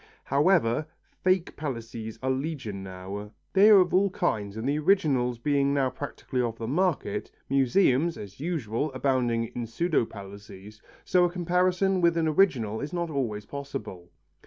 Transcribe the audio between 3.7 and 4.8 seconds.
of all kinds and the